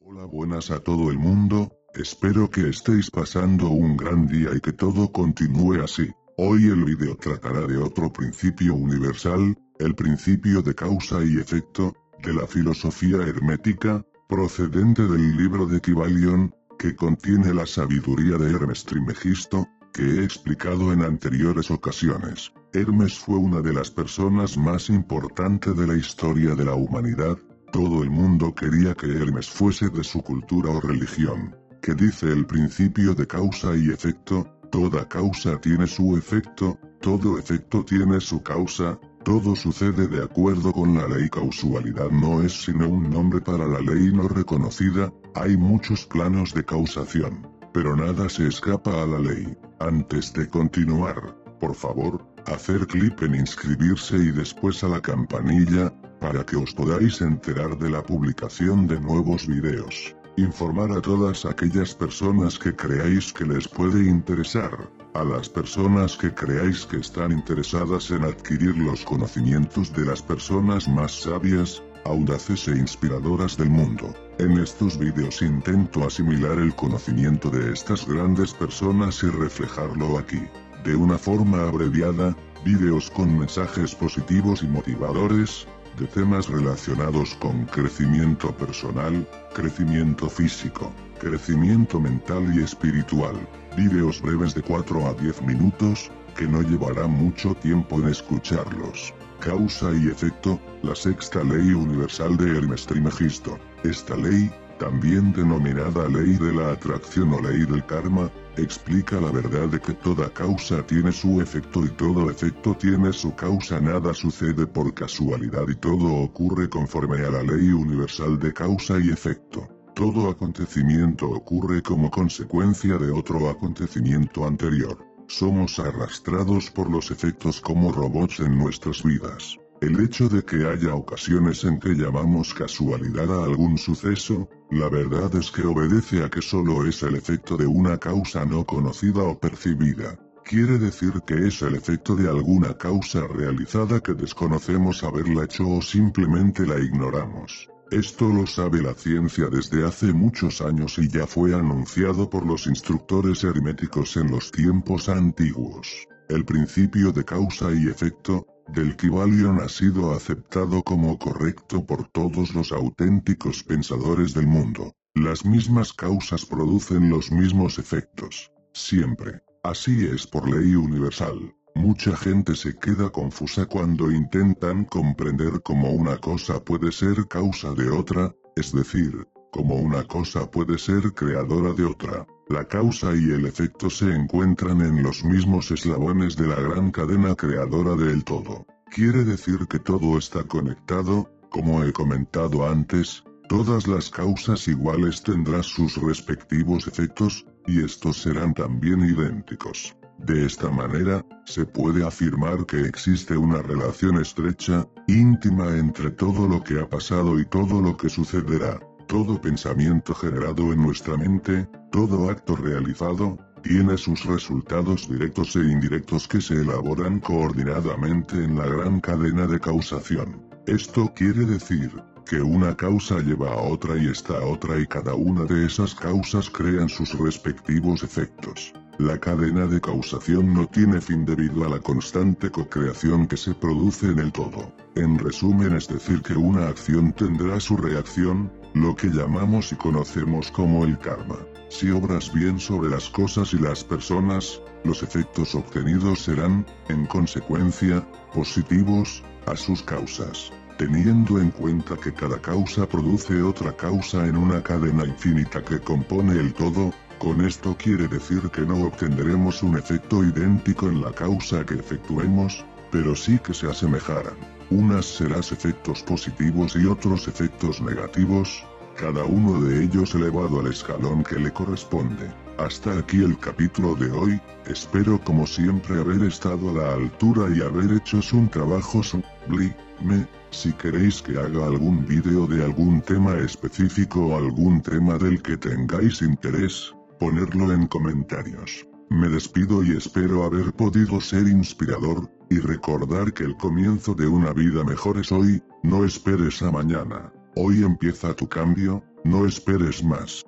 Hola 0.00 0.26
buenas 0.26 0.70
a 0.70 0.80
todo 0.80 1.10
el 1.10 1.18
mundo, 1.18 1.72
espero 1.94 2.50
que 2.50 2.68
estéis 2.68 3.10
pasando 3.10 3.68
un 3.68 3.96
gran 3.96 4.26
día 4.26 4.50
y 4.54 4.60
que 4.60 4.72
todo 4.72 5.10
continúe 5.10 5.82
así. 5.82 6.10
Hoy 6.36 6.66
el 6.66 6.84
video 6.84 7.16
tratará 7.16 7.66
de 7.66 7.78
otro 7.78 8.12
principio 8.12 8.74
universal, 8.74 9.56
el 9.78 9.94
principio 9.94 10.62
de 10.62 10.74
causa 10.74 11.24
y 11.24 11.38
efecto, 11.38 11.94
de 12.22 12.32
la 12.32 12.46
filosofía 12.46 13.18
hermética, 13.18 14.04
procedente 14.28 15.02
del 15.06 15.36
libro 15.36 15.66
de 15.66 15.80
Kybalion, 15.80 16.54
que 16.78 16.96
contiene 16.96 17.54
la 17.54 17.66
sabiduría 17.66 18.36
de 18.36 18.50
Hermes 18.50 18.84
Trimegisto, 18.84 19.66
que 19.92 20.02
he 20.02 20.24
explicado 20.24 20.92
en 20.92 21.02
anteriores 21.02 21.70
ocasiones. 21.70 22.52
Hermes 22.74 23.16
fue 23.16 23.36
una 23.36 23.60
de 23.60 23.72
las 23.72 23.88
personas 23.88 24.58
más 24.58 24.90
importantes 24.90 25.76
de 25.76 25.86
la 25.86 25.94
historia 25.94 26.56
de 26.56 26.64
la 26.64 26.74
humanidad, 26.74 27.38
todo 27.70 28.02
el 28.02 28.10
mundo 28.10 28.52
quería 28.52 28.96
que 28.96 29.06
Hermes 29.06 29.48
fuese 29.48 29.90
de 29.90 30.02
su 30.02 30.20
cultura 30.22 30.70
o 30.70 30.80
religión, 30.80 31.54
que 31.80 31.94
dice 31.94 32.26
el 32.26 32.46
principio 32.46 33.14
de 33.14 33.28
causa 33.28 33.76
y 33.76 33.90
efecto, 33.90 34.58
toda 34.72 35.08
causa 35.08 35.60
tiene 35.60 35.86
su 35.86 36.16
efecto, 36.16 36.76
todo 37.00 37.38
efecto 37.38 37.84
tiene 37.84 38.20
su 38.20 38.42
causa, 38.42 38.98
todo 39.22 39.54
sucede 39.54 40.08
de 40.08 40.24
acuerdo 40.24 40.72
con 40.72 40.96
la 40.96 41.06
ley. 41.06 41.30
Causalidad 41.30 42.10
no 42.10 42.42
es 42.42 42.64
sino 42.64 42.88
un 42.88 43.08
nombre 43.08 43.40
para 43.40 43.68
la 43.68 43.78
ley 43.78 44.12
no 44.12 44.26
reconocida, 44.26 45.12
hay 45.36 45.56
muchos 45.56 46.06
planos 46.06 46.52
de 46.52 46.64
causación, 46.64 47.46
pero 47.72 47.94
nada 47.94 48.28
se 48.28 48.48
escapa 48.48 49.00
a 49.00 49.06
la 49.06 49.20
ley. 49.20 49.56
Antes 49.78 50.32
de 50.32 50.48
continuar, 50.48 51.36
por 51.60 51.76
favor, 51.76 52.33
hacer 52.46 52.86
clic 52.86 53.22
en 53.22 53.34
inscribirse 53.34 54.16
y 54.16 54.30
después 54.30 54.82
a 54.84 54.88
la 54.88 55.00
campanilla, 55.00 55.92
para 56.20 56.44
que 56.44 56.56
os 56.56 56.72
podáis 56.72 57.20
enterar 57.20 57.76
de 57.78 57.90
la 57.90 58.02
publicación 58.02 58.86
de 58.86 59.00
nuevos 59.00 59.46
videos. 59.46 60.14
Informar 60.36 60.90
a 60.92 61.00
todas 61.00 61.44
aquellas 61.44 61.94
personas 61.94 62.58
que 62.58 62.74
creáis 62.74 63.32
que 63.32 63.44
les 63.44 63.68
puede 63.68 64.08
interesar 64.08 64.90
a 65.14 65.22
las 65.22 65.48
personas 65.48 66.16
que 66.16 66.34
creáis 66.34 66.84
que 66.86 66.96
están 66.96 67.30
interesadas 67.30 68.10
en 68.10 68.24
adquirir 68.24 68.76
los 68.76 69.04
conocimientos 69.04 69.92
de 69.92 70.04
las 70.06 70.20
personas 70.20 70.88
más 70.88 71.12
sabias, 71.22 71.82
audaces 72.04 72.66
e 72.66 72.72
inspiradoras 72.72 73.56
del 73.56 73.70
mundo. 73.70 74.12
En 74.38 74.58
estos 74.58 74.98
vídeos 74.98 75.40
intento 75.40 76.04
asimilar 76.04 76.58
el 76.58 76.74
conocimiento 76.74 77.48
de 77.48 77.72
estas 77.72 78.06
grandes 78.08 78.52
personas 78.52 79.22
y 79.22 79.28
reflejarlo 79.28 80.18
aquí. 80.18 80.42
De 80.84 80.94
una 80.94 81.16
forma 81.16 81.66
abreviada, 81.66 82.36
vídeos 82.62 83.10
con 83.10 83.38
mensajes 83.38 83.94
positivos 83.94 84.62
y 84.62 84.66
motivadores, 84.66 85.66
de 85.98 86.06
temas 86.06 86.48
relacionados 86.48 87.34
con 87.36 87.64
crecimiento 87.64 88.54
personal, 88.54 89.26
crecimiento 89.54 90.28
físico, 90.28 90.92
crecimiento 91.18 91.98
mental 91.98 92.54
y 92.54 92.62
espiritual. 92.62 93.34
Vídeos 93.78 94.20
breves 94.20 94.54
de 94.54 94.60
4 94.60 95.06
a 95.06 95.14
10 95.14 95.42
minutos, 95.42 96.10
que 96.36 96.46
no 96.46 96.60
llevará 96.60 97.06
mucho 97.06 97.54
tiempo 97.54 97.98
en 98.00 98.08
escucharlos. 98.08 99.14
Causa 99.40 99.90
y 99.92 100.08
efecto, 100.08 100.60
la 100.82 100.94
sexta 100.94 101.42
ley 101.44 101.72
universal 101.72 102.36
de 102.36 102.58
Hermes 102.58 102.84
Trismegisto. 102.84 103.58
Esta 103.84 104.16
ley, 104.16 104.50
también 104.84 105.32
denominada 105.32 106.06
ley 106.10 106.34
de 106.34 106.52
la 106.52 106.72
atracción 106.72 107.32
o 107.32 107.40
ley 107.40 107.64
del 107.64 107.86
karma, 107.86 108.30
explica 108.58 109.18
la 109.18 109.30
verdad 109.30 109.66
de 109.68 109.80
que 109.80 109.94
toda 109.94 110.28
causa 110.28 110.86
tiene 110.86 111.10
su 111.10 111.40
efecto 111.40 111.86
y 111.86 111.88
todo 111.88 112.30
efecto 112.30 112.76
tiene 112.76 113.10
su 113.14 113.34
causa. 113.34 113.80
Nada 113.80 114.12
sucede 114.12 114.66
por 114.66 114.92
casualidad 114.92 115.66
y 115.68 115.76
todo 115.76 116.12
ocurre 116.16 116.68
conforme 116.68 117.24
a 117.24 117.30
la 117.30 117.42
ley 117.42 117.70
universal 117.70 118.38
de 118.38 118.52
causa 118.52 118.98
y 118.98 119.08
efecto. 119.08 119.66
Todo 119.94 120.28
acontecimiento 120.28 121.30
ocurre 121.30 121.80
como 121.80 122.10
consecuencia 122.10 122.98
de 122.98 123.10
otro 123.10 123.48
acontecimiento 123.48 124.46
anterior. 124.46 124.98
Somos 125.28 125.78
arrastrados 125.78 126.70
por 126.70 126.90
los 126.90 127.10
efectos 127.10 127.58
como 127.58 127.90
robots 127.90 128.40
en 128.40 128.58
nuestras 128.58 129.02
vidas. 129.02 129.58
El 129.80 130.00
hecho 130.00 130.28
de 130.28 130.42
que 130.44 130.66
haya 130.66 130.94
ocasiones 130.94 131.64
en 131.64 131.78
que 131.78 131.90
llamamos 131.90 132.54
casualidad 132.54 133.30
a 133.30 133.44
algún 133.44 133.76
suceso, 133.76 134.48
la 134.70 134.88
verdad 134.88 135.34
es 135.36 135.50
que 135.50 135.62
obedece 135.62 136.22
a 136.24 136.30
que 136.30 136.40
solo 136.40 136.86
es 136.86 137.02
el 137.02 137.16
efecto 137.16 137.56
de 137.56 137.66
una 137.66 137.98
causa 137.98 138.44
no 138.44 138.64
conocida 138.64 139.22
o 139.22 139.38
percibida. 139.38 140.18
Quiere 140.44 140.78
decir 140.78 141.22
que 141.26 141.48
es 141.48 141.62
el 141.62 141.74
efecto 141.74 142.14
de 142.16 142.28
alguna 142.28 142.76
causa 142.76 143.26
realizada 143.26 144.00
que 144.00 144.14
desconocemos 144.14 145.02
haberla 145.02 145.44
hecho 145.44 145.68
o 145.68 145.82
simplemente 145.82 146.66
la 146.66 146.78
ignoramos. 146.78 147.68
Esto 147.90 148.28
lo 148.28 148.46
sabe 148.46 148.82
la 148.82 148.94
ciencia 148.94 149.48
desde 149.48 149.86
hace 149.86 150.12
muchos 150.12 150.60
años 150.60 150.98
y 150.98 151.08
ya 151.08 151.26
fue 151.26 151.54
anunciado 151.54 152.28
por 152.28 152.46
los 152.46 152.66
instructores 152.66 153.44
herméticos 153.44 154.16
en 154.16 154.30
los 154.30 154.50
tiempos 154.50 155.08
antiguos. 155.08 156.06
El 156.28 156.44
principio 156.44 157.12
de 157.12 157.24
causa 157.24 157.70
y 157.72 157.88
efecto, 157.88 158.46
del 158.68 158.96
Kybalion 158.96 159.60
ha 159.60 159.68
sido 159.68 160.12
aceptado 160.12 160.82
como 160.82 161.18
correcto 161.18 161.84
por 161.84 162.08
todos 162.08 162.54
los 162.54 162.72
auténticos 162.72 163.62
pensadores 163.62 164.34
del 164.34 164.46
mundo. 164.46 164.92
Las 165.14 165.44
mismas 165.44 165.92
causas 165.92 166.44
producen 166.44 167.08
los 167.08 167.30
mismos 167.30 167.78
efectos. 167.78 168.50
Siempre. 168.72 169.42
Así 169.62 170.06
es 170.06 170.26
por 170.26 170.48
ley 170.48 170.74
universal. 170.74 171.54
Mucha 171.74 172.16
gente 172.16 172.54
se 172.54 172.76
queda 172.76 173.10
confusa 173.10 173.66
cuando 173.66 174.10
intentan 174.10 174.84
comprender 174.84 175.62
cómo 175.62 175.90
una 175.90 176.18
cosa 176.18 176.62
puede 176.62 176.92
ser 176.92 177.26
causa 177.28 177.72
de 177.74 177.90
otra, 177.90 178.34
es 178.56 178.72
decir, 178.72 179.26
cómo 179.54 179.76
una 179.76 180.02
cosa 180.02 180.50
puede 180.50 180.78
ser 180.78 181.14
creadora 181.14 181.72
de 181.74 181.84
otra. 181.84 182.26
La 182.48 182.64
causa 182.64 183.14
y 183.14 183.30
el 183.30 183.46
efecto 183.46 183.88
se 183.88 184.12
encuentran 184.12 184.80
en 184.80 185.00
los 185.00 185.24
mismos 185.24 185.70
eslabones 185.70 186.34
de 186.34 186.48
la 186.48 186.56
gran 186.56 186.90
cadena 186.90 187.36
creadora 187.36 187.94
del 187.94 188.24
todo. 188.24 188.66
Quiere 188.90 189.22
decir 189.22 189.68
que 189.68 189.78
todo 189.78 190.18
está 190.18 190.42
conectado, 190.42 191.30
como 191.50 191.84
he 191.84 191.92
comentado 191.92 192.68
antes, 192.68 193.22
todas 193.48 193.86
las 193.86 194.10
causas 194.10 194.66
iguales 194.66 195.22
tendrán 195.22 195.62
sus 195.62 196.02
respectivos 196.02 196.88
efectos, 196.88 197.46
y 197.68 197.80
estos 197.84 198.22
serán 198.22 198.54
también 198.54 199.04
idénticos. 199.04 199.96
De 200.18 200.44
esta 200.46 200.68
manera, 200.68 201.24
se 201.44 201.64
puede 201.64 202.04
afirmar 202.04 202.66
que 202.66 202.80
existe 202.80 203.36
una 203.36 203.62
relación 203.62 204.20
estrecha, 204.20 204.84
íntima 205.06 205.76
entre 205.76 206.10
todo 206.10 206.48
lo 206.48 206.60
que 206.64 206.80
ha 206.80 206.88
pasado 206.88 207.38
y 207.38 207.44
todo 207.44 207.80
lo 207.80 207.96
que 207.96 208.08
sucederá. 208.08 208.80
Todo 209.06 209.40
pensamiento 209.40 210.14
generado 210.14 210.72
en 210.72 210.82
nuestra 210.82 211.16
mente, 211.16 211.68
todo 211.90 212.30
acto 212.30 212.56
realizado, 212.56 213.38
tiene 213.62 213.96
sus 213.96 214.24
resultados 214.24 215.08
directos 215.08 215.56
e 215.56 215.60
indirectos 215.60 216.26
que 216.28 216.40
se 216.40 216.54
elaboran 216.54 217.20
coordinadamente 217.20 218.42
en 218.42 218.56
la 218.56 218.66
gran 218.66 219.00
cadena 219.00 219.46
de 219.46 219.60
causación. 219.60 220.42
Esto 220.66 221.12
quiere 221.14 221.44
decir, 221.44 221.90
que 222.26 222.40
una 222.40 222.74
causa 222.74 223.20
lleva 223.20 223.52
a 223.52 223.60
otra 223.60 223.96
y 223.98 224.08
esta 224.08 224.40
otra 224.44 224.78
y 224.80 224.86
cada 224.86 225.14
una 225.14 225.44
de 225.44 225.66
esas 225.66 225.94
causas 225.94 226.48
crean 226.48 226.88
sus 226.88 227.18
respectivos 227.18 228.02
efectos. 228.02 228.72
La 228.98 229.18
cadena 229.18 229.66
de 229.66 229.80
causación 229.80 230.54
no 230.54 230.66
tiene 230.66 231.00
fin 231.00 231.24
debido 231.24 231.64
a 231.64 231.68
la 231.68 231.80
constante 231.80 232.50
co-creación 232.50 233.26
que 233.26 233.36
se 233.36 233.52
produce 233.52 234.06
en 234.06 234.20
el 234.20 234.32
todo. 234.32 234.72
En 234.94 235.18
resumen 235.18 235.74
es 235.74 235.88
decir 235.88 236.22
que 236.22 236.34
una 236.34 236.68
acción 236.68 237.12
tendrá 237.12 237.58
su 237.60 237.76
reacción, 237.76 238.50
lo 238.74 238.94
que 238.96 239.08
llamamos 239.08 239.72
y 239.72 239.76
conocemos 239.76 240.50
como 240.50 240.84
el 240.84 240.98
karma. 240.98 241.38
Si 241.68 241.90
obras 241.90 242.32
bien 242.32 242.58
sobre 242.58 242.90
las 242.90 243.08
cosas 243.08 243.54
y 243.54 243.58
las 243.58 243.84
personas, 243.84 244.60
los 244.82 245.02
efectos 245.02 245.54
obtenidos 245.54 246.24
serán, 246.24 246.66
en 246.88 247.06
consecuencia, 247.06 248.04
positivos, 248.34 249.22
a 249.46 249.56
sus 249.56 249.82
causas. 249.82 250.52
Teniendo 250.76 251.38
en 251.38 251.50
cuenta 251.50 251.96
que 251.96 252.12
cada 252.12 252.40
causa 252.40 252.88
produce 252.88 253.40
otra 253.42 253.76
causa 253.76 254.26
en 254.26 254.36
una 254.36 254.60
cadena 254.60 255.04
infinita 255.04 255.62
que 255.62 255.78
compone 255.78 256.32
el 256.32 256.52
todo, 256.52 256.92
con 257.20 257.44
esto 257.44 257.76
quiere 257.78 258.08
decir 258.08 258.42
que 258.50 258.62
no 258.62 258.86
obtendremos 258.86 259.62
un 259.62 259.78
efecto 259.78 260.24
idéntico 260.24 260.88
en 260.88 261.00
la 261.00 261.12
causa 261.12 261.64
que 261.64 261.74
efectuemos, 261.74 262.64
pero 262.94 263.16
sí 263.16 263.40
que 263.40 263.52
se 263.52 263.68
asemejarán. 263.68 264.36
Unas 264.70 265.04
serás 265.04 265.50
efectos 265.50 266.00
positivos 266.04 266.76
y 266.76 266.86
otros 266.86 267.26
efectos 267.26 267.80
negativos, 267.82 268.64
cada 268.96 269.24
uno 269.24 269.60
de 269.62 269.82
ellos 269.82 270.14
elevado 270.14 270.60
al 270.60 270.68
escalón 270.68 271.24
que 271.24 271.40
le 271.40 271.52
corresponde. 271.52 272.32
Hasta 272.56 272.96
aquí 272.96 273.16
el 273.16 273.36
capítulo 273.40 273.96
de 273.96 274.12
hoy, 274.12 274.40
espero 274.66 275.20
como 275.24 275.44
siempre 275.44 275.98
haber 275.98 276.22
estado 276.22 276.70
a 276.70 276.72
la 276.74 276.94
altura 276.94 277.52
y 277.52 277.62
haber 277.62 277.96
hecho 277.96 278.20
un 278.32 278.48
trabajo 278.48 279.02
sublime, 279.02 280.28
si 280.52 280.72
queréis 280.74 281.20
que 281.20 281.36
haga 281.36 281.66
algún 281.66 282.06
vídeo 282.06 282.46
de 282.46 282.62
algún 282.62 283.02
tema 283.02 283.34
específico 283.38 284.20
o 284.20 284.36
algún 284.36 284.80
tema 284.80 285.18
del 285.18 285.42
que 285.42 285.56
tengáis 285.56 286.22
interés, 286.22 286.94
ponerlo 287.18 287.72
en 287.72 287.88
comentarios. 287.88 288.86
Me 289.10 289.28
despido 289.28 289.82
y 289.82 289.96
espero 289.96 290.44
haber 290.44 290.72
podido 290.72 291.20
ser 291.20 291.46
inspirador, 291.46 292.28
y 292.50 292.58
recordar 292.58 293.32
que 293.32 293.44
el 293.44 293.56
comienzo 293.56 294.14
de 294.14 294.26
una 294.26 294.52
vida 294.52 294.84
mejor 294.84 295.18
es 295.18 295.32
hoy, 295.32 295.62
no 295.82 296.04
esperes 296.04 296.62
a 296.62 296.70
mañana. 296.70 297.32
Hoy 297.56 297.82
empieza 297.82 298.34
tu 298.34 298.48
cambio, 298.48 299.04
no 299.24 299.46
esperes 299.46 300.02
más. 300.04 300.44